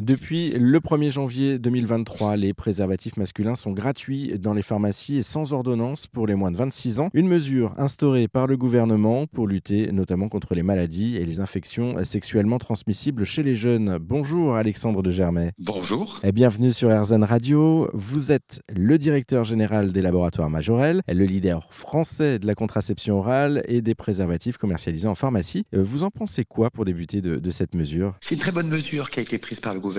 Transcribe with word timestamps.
Depuis 0.00 0.52
le 0.52 0.78
1er 0.80 1.10
janvier 1.10 1.58
2023, 1.58 2.36
les 2.38 2.54
préservatifs 2.54 3.18
masculins 3.18 3.54
sont 3.54 3.72
gratuits 3.72 4.38
dans 4.38 4.54
les 4.54 4.62
pharmacies 4.62 5.18
et 5.18 5.22
sans 5.22 5.52
ordonnance 5.52 6.06
pour 6.06 6.26
les 6.26 6.34
moins 6.34 6.50
de 6.50 6.56
26 6.56 7.00
ans. 7.00 7.10
Une 7.12 7.28
mesure 7.28 7.74
instaurée 7.76 8.26
par 8.26 8.46
le 8.46 8.56
gouvernement 8.56 9.26
pour 9.26 9.46
lutter 9.46 9.92
notamment 9.92 10.30
contre 10.30 10.54
les 10.54 10.62
maladies 10.62 11.16
et 11.16 11.26
les 11.26 11.40
infections 11.40 12.02
sexuellement 12.02 12.56
transmissibles 12.56 13.26
chez 13.26 13.42
les 13.42 13.54
jeunes. 13.54 13.98
Bonjour 14.00 14.54
Alexandre 14.54 15.02
de 15.02 15.10
Germay. 15.10 15.52
Bonjour. 15.58 16.18
Et 16.24 16.32
bienvenue 16.32 16.72
sur 16.72 16.88
RZN 16.88 17.24
Radio. 17.24 17.90
Vous 17.92 18.32
êtes 18.32 18.62
le 18.74 18.96
directeur 18.96 19.44
général 19.44 19.92
des 19.92 20.00
laboratoires 20.00 20.48
Majorel, 20.48 21.02
le 21.08 21.24
leader 21.26 21.68
français 21.74 22.38
de 22.38 22.46
la 22.46 22.54
contraception 22.54 23.18
orale 23.18 23.64
et 23.68 23.82
des 23.82 23.94
préservatifs 23.94 24.56
commercialisés 24.56 25.08
en 25.08 25.14
pharmacie. 25.14 25.66
Euh, 25.74 25.82
vous 25.82 26.04
en 26.04 26.10
pensez 26.10 26.46
quoi 26.46 26.70
pour 26.70 26.86
débuter 26.86 27.20
de, 27.20 27.36
de 27.36 27.50
cette 27.50 27.74
mesure? 27.74 28.14
C'est 28.22 28.36
une 28.36 28.40
très 28.40 28.52
bonne 28.52 28.70
mesure 28.70 29.10
qui 29.10 29.20
a 29.20 29.22
été 29.22 29.36
prise 29.36 29.60
par 29.60 29.74
le 29.74 29.80
gouvernement 29.80 29.89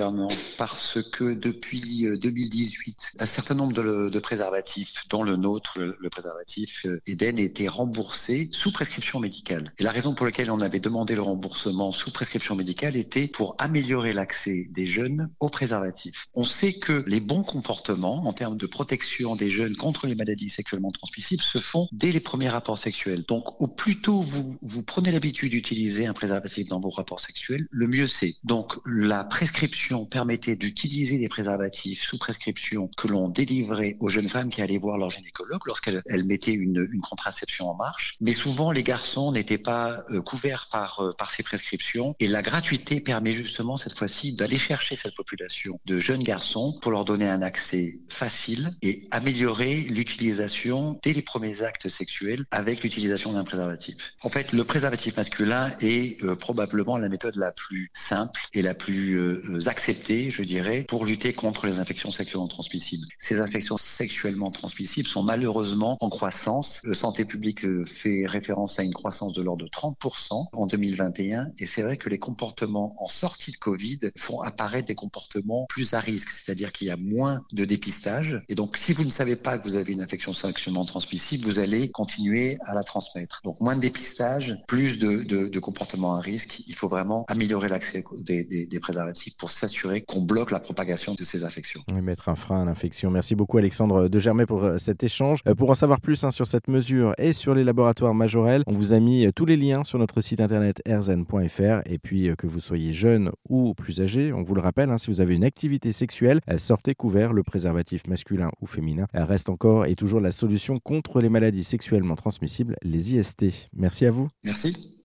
parce 0.57 0.99
que 1.11 1.33
depuis 1.33 2.07
2018, 2.19 3.13
euh, 3.19 3.23
un 3.23 3.25
certain 3.25 3.55
nombre 3.55 3.73
de, 3.73 4.19
préservatifs, 4.19 5.05
dont 5.09 5.23
le 5.23 5.35
nôtre, 5.35 5.79
le, 5.79 6.09
préservatif 6.09 6.85
euh, 6.85 7.01
Eden, 7.07 7.39
étaient 7.39 7.67
remboursés 7.67 8.49
sous 8.51 8.71
prescription 8.71 9.19
médicale. 9.19 9.73
Et 9.79 9.83
la 9.83 9.91
raison 9.91 10.13
pour 10.13 10.25
laquelle 10.25 10.51
on 10.51 10.61
avait 10.61 10.79
demandé 10.79 11.15
le 11.15 11.21
remboursement 11.21 11.91
sous 11.91 12.11
prescription 12.11 12.55
médicale 12.55 12.95
était 12.95 13.27
pour 13.27 13.55
améliorer 13.59 14.13
l'accès 14.13 14.67
des 14.71 14.85
jeunes 14.85 15.29
aux 15.39 15.49
préservatifs. 15.49 16.27
On 16.33 16.45
sait 16.45 16.73
que 16.73 17.03
les 17.07 17.19
bons 17.19 17.43
comportements 17.43 18.25
en 18.27 18.33
termes 18.33 18.57
de 18.57 18.67
protection 18.67 19.35
des 19.35 19.49
jeunes 19.49 19.75
contre 19.75 20.07
les 20.07 20.15
maladies 20.15 20.49
sexuellement 20.49 20.91
transmissibles 20.91 21.43
se 21.43 21.59
font 21.59 21.87
dès 21.91 22.11
les 22.11 22.19
premiers 22.19 22.49
rapports 22.49 22.77
sexuels. 22.77 23.23
Donc 23.27 23.61
au 23.61 23.67
plus 23.67 24.01
tôt 24.01 24.21
vous 24.21 24.83
prenez 24.83 25.11
l'habitude 25.11 25.51
d'utiliser 25.51 26.05
un 26.05 26.13
préservatif 26.13 26.67
dans 26.67 26.79
vos 26.79 26.89
rapports 26.89 27.19
sexuels, 27.19 27.67
le 27.71 27.87
mieux 27.87 28.07
c'est. 28.07 28.35
Donc 28.43 28.75
la 28.85 29.23
prescription 29.23 29.80
permettait 30.09 30.55
d'utiliser 30.55 31.17
des 31.17 31.29
préservatifs 31.29 32.03
sous 32.03 32.17
prescription 32.17 32.89
que 32.97 33.07
l'on 33.07 33.29
délivrait 33.29 33.97
aux 33.99 34.09
jeunes 34.09 34.29
femmes 34.29 34.49
qui 34.49 34.61
allaient 34.61 34.77
voir 34.77 34.97
leur 34.97 35.11
gynécologue 35.11 35.61
lorsqu'elles 35.65 36.03
mettaient 36.25 36.51
une, 36.51 36.87
contraception 37.01 37.69
en 37.69 37.75
marche. 37.75 38.15
Mais 38.21 38.33
souvent, 38.33 38.71
les 38.71 38.83
garçons 38.83 39.31
n'étaient 39.31 39.57
pas 39.57 40.03
euh, 40.11 40.21
couverts 40.21 40.69
par, 40.71 40.99
euh, 41.01 41.13
par 41.17 41.31
ces 41.33 41.43
prescriptions. 41.43 42.15
Et 42.19 42.27
la 42.27 42.41
gratuité 42.41 43.01
permet 43.01 43.31
justement 43.31 43.75
cette 43.75 43.97
fois-ci 43.97 44.33
d'aller 44.33 44.57
chercher 44.57 44.95
cette 44.95 45.15
population 45.15 45.79
de 45.85 45.99
jeunes 45.99 46.23
garçons 46.23 46.77
pour 46.81 46.91
leur 46.91 47.05
donner 47.05 47.27
un 47.27 47.41
accès 47.41 47.99
facile 48.09 48.71
et 48.81 49.07
améliorer 49.11 49.81
l'utilisation 49.81 50.99
dès 51.03 51.13
les 51.13 51.21
premiers 51.21 51.63
actes 51.63 51.89
sexuels 51.89 52.45
avec 52.51 52.83
l'utilisation 52.83 53.33
d'un 53.33 53.43
préservatif. 53.43 54.13
En 54.21 54.29
fait, 54.29 54.53
le 54.53 54.63
préservatif 54.63 55.17
masculin 55.17 55.73
est 55.81 56.23
euh, 56.23 56.35
probablement 56.35 56.97
la 56.97 57.09
méthode 57.09 57.35
la 57.35 57.51
plus 57.51 57.89
simple 57.93 58.41
et 58.53 58.61
la 58.61 58.73
plus 58.73 59.17
euh, 59.71 59.81
acceptée, 59.81 60.31
je 60.31 60.43
dirais, 60.43 60.85
pour 60.87 61.05
lutter 61.05 61.33
contre 61.33 61.65
les 61.65 61.79
infections 61.79 62.11
sexuellement 62.11 62.47
transmissibles. 62.47 63.07
Ces 63.17 63.39
infections 63.39 63.77
sexuellement 63.77 64.51
transmissibles 64.51 65.07
sont 65.07 65.23
malheureusement 65.23 65.97
en 66.01 66.09
croissance. 66.09 66.81
Le 66.83 66.93
Santé 66.93 67.25
publique 67.25 67.65
euh, 67.65 67.83
fait 67.85 68.25
référence 68.25 68.79
à 68.79 68.83
une 68.83 68.93
croissance 68.93 69.33
de 69.33 69.41
l'ordre 69.41 69.65
de 69.65 69.69
30% 69.69 70.47
en 70.51 70.65
2021 70.67 71.51
et 71.57 71.65
c'est 71.65 71.81
vrai 71.81 71.97
que 71.97 72.09
les 72.09 72.19
comportements 72.19 72.95
en 72.99 73.07
sortie 73.07 73.51
de 73.51 73.57
Covid 73.57 73.99
font 74.17 74.41
apparaître 74.41 74.87
des 74.87 74.95
comportements 74.95 75.65
plus 75.69 75.93
à 75.93 75.99
risque, 75.99 76.29
c'est-à-dire 76.29 76.71
qu'il 76.71 76.87
y 76.87 76.91
a 76.91 76.97
moins 76.97 77.41
de 77.53 77.65
dépistage 77.65 78.41
et 78.49 78.55
donc 78.55 78.77
si 78.77 78.93
vous 78.93 79.03
ne 79.03 79.09
savez 79.09 79.35
pas 79.35 79.57
que 79.57 79.63
vous 79.63 79.75
avez 79.75 79.93
une 79.93 80.01
infection 80.01 80.33
sexuellement 80.33 80.85
transmissible, 80.85 81.45
vous 81.45 81.59
allez 81.59 81.91
continuer 81.91 82.57
à 82.61 82.73
la 82.73 82.83
transmettre. 82.83 83.41
Donc 83.43 83.59
moins 83.61 83.75
de 83.75 83.81
dépistage, 83.81 84.57
plus 84.67 84.97
de, 84.97 85.23
de, 85.23 85.47
de 85.47 85.59
comportements 85.59 86.15
à 86.15 86.21
risque. 86.21 86.63
Il 86.67 86.75
faut 86.75 86.87
vraiment 86.87 87.25
améliorer 87.27 87.69
l'accès 87.69 88.03
des, 88.17 88.43
des, 88.43 88.65
des, 88.65 88.79
préservatifs 88.79 89.35
pour 89.37 89.51
s'assurer 89.61 90.01
qu'on 90.01 90.21
bloque 90.21 90.51
la 90.51 90.59
propagation 90.59 91.13
de 91.13 91.23
ces 91.23 91.43
infections. 91.43 91.81
Et 91.95 92.01
mettre 92.01 92.29
un 92.29 92.35
frein 92.35 92.63
à 92.63 92.65
l'infection. 92.65 93.11
Merci 93.11 93.35
beaucoup 93.35 93.57
Alexandre 93.57 94.07
de 94.07 94.19
Germay 94.19 94.45
pour 94.45 94.63
euh, 94.63 94.77
cet 94.79 95.03
échange. 95.03 95.41
Euh, 95.47 95.53
pour 95.53 95.69
en 95.69 95.75
savoir 95.75 96.01
plus 96.01 96.23
hein, 96.23 96.31
sur 96.31 96.47
cette 96.47 96.67
mesure 96.67 97.13
et 97.19 97.31
sur 97.33 97.53
les 97.53 97.63
laboratoires 97.63 98.13
Majorel, 98.15 98.63
on 98.65 98.71
vous 98.71 98.93
a 98.93 98.99
mis 98.99 99.25
euh, 99.25 99.31
tous 99.31 99.45
les 99.45 99.57
liens 99.57 99.83
sur 99.83 99.99
notre 99.99 100.21
site 100.21 100.39
internet 100.39 100.81
erzen.fr 100.85 101.81
et 101.85 101.99
puis 101.99 102.29
que 102.37 102.47
vous 102.47 102.59
soyez 102.59 102.91
jeune 102.91 103.31
ou 103.47 103.73
plus 103.75 104.01
âgé, 104.01 104.33
on 104.33 104.41
vous 104.41 104.55
le 104.55 104.61
rappelle, 104.61 104.89
hein, 104.89 104.97
si 104.97 105.11
vous 105.11 105.21
avez 105.21 105.35
une 105.35 105.43
activité 105.43 105.91
sexuelle, 105.91 106.39
sortez 106.57 106.95
couvert, 106.95 107.33
le 107.33 107.43
préservatif 107.43 108.07
masculin 108.07 108.49
ou 108.61 108.65
féminin 108.67 109.05
reste 109.13 109.49
encore 109.49 109.85
et 109.85 109.95
toujours 109.95 110.19
la 110.19 110.31
solution 110.31 110.79
contre 110.79 111.21
les 111.21 111.29
maladies 111.29 111.63
sexuellement 111.63 112.15
transmissibles, 112.15 112.75
les 112.81 113.15
IST. 113.15 113.45
Merci 113.73 114.05
à 114.05 114.11
vous. 114.11 114.27
Merci. 114.43 114.97